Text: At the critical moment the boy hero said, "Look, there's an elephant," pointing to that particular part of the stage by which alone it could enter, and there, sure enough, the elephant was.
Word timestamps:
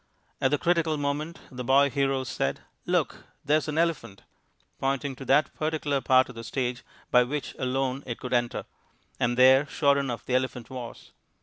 At 0.41 0.49
the 0.49 0.57
critical 0.57 0.97
moment 0.97 1.41
the 1.51 1.63
boy 1.63 1.91
hero 1.91 2.23
said, 2.23 2.61
"Look, 2.87 3.25
there's 3.45 3.67
an 3.67 3.77
elephant," 3.77 4.23
pointing 4.79 5.15
to 5.17 5.25
that 5.25 5.53
particular 5.53 6.01
part 6.01 6.27
of 6.27 6.33
the 6.33 6.43
stage 6.43 6.83
by 7.11 7.21
which 7.21 7.53
alone 7.59 8.01
it 8.07 8.19
could 8.19 8.33
enter, 8.33 8.65
and 9.19 9.37
there, 9.37 9.67
sure 9.67 9.99
enough, 9.99 10.25
the 10.25 10.33
elephant 10.33 10.71
was. 10.71 11.11